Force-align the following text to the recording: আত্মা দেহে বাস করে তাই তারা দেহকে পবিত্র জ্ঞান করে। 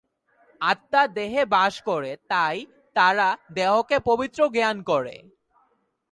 আত্মা 0.61 1.01
দেহে 1.17 1.43
বাস 1.53 1.73
করে 1.81 2.11
তাই 2.31 2.57
তারা 2.95 3.27
দেহকে 3.53 3.97
পবিত্র 4.09 4.39
জ্ঞান 4.55 4.77
করে। 4.83 5.15